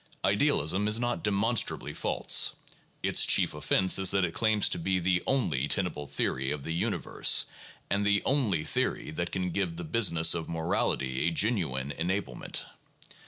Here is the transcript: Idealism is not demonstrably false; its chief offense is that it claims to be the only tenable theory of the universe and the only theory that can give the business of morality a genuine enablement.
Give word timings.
Idealism 0.25 0.87
is 0.87 0.99
not 0.99 1.23
demonstrably 1.23 1.93
false; 1.93 2.53
its 3.03 3.23
chief 3.23 3.53
offense 3.53 3.99
is 3.99 4.09
that 4.09 4.25
it 4.25 4.33
claims 4.33 4.67
to 4.69 4.79
be 4.79 4.97
the 4.97 5.21
only 5.27 5.67
tenable 5.67 6.07
theory 6.07 6.49
of 6.49 6.63
the 6.63 6.73
universe 6.73 7.45
and 7.87 8.03
the 8.03 8.23
only 8.25 8.63
theory 8.63 9.11
that 9.11 9.31
can 9.31 9.51
give 9.51 9.77
the 9.77 9.83
business 9.83 10.33
of 10.33 10.49
morality 10.49 11.27
a 11.27 11.31
genuine 11.31 11.93
enablement. 11.99 12.63